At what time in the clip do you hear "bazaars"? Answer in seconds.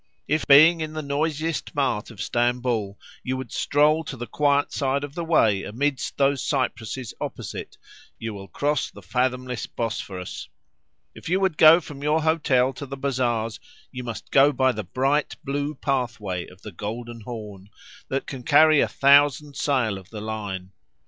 12.97-13.59